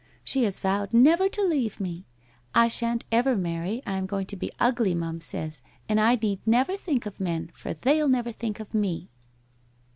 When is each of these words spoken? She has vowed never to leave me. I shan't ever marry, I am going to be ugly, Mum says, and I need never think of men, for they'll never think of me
She 0.23 0.45
has 0.45 0.59
vowed 0.59 0.93
never 0.95 1.29
to 1.29 1.43
leave 1.43 1.79
me. 1.79 2.07
I 2.55 2.67
shan't 2.69 3.03
ever 3.11 3.35
marry, 3.35 3.83
I 3.85 3.97
am 3.97 4.07
going 4.07 4.25
to 4.33 4.35
be 4.35 4.49
ugly, 4.59 4.95
Mum 4.95 5.21
says, 5.21 5.61
and 5.87 5.99
I 5.99 6.15
need 6.15 6.39
never 6.43 6.75
think 6.75 7.05
of 7.05 7.19
men, 7.19 7.51
for 7.53 7.75
they'll 7.75 8.09
never 8.09 8.31
think 8.31 8.59
of 8.59 8.73
me 8.73 9.11